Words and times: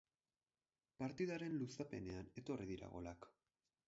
Partidaren 1.03 1.57
luzapenean 1.63 2.31
etorri 2.43 2.65
dira 2.71 2.91
golak. 2.95 3.29